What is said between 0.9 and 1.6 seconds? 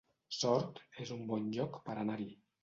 es un bon